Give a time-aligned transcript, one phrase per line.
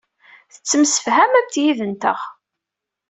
[0.53, 2.19] Tettemsefhamemt yid-nteɣ.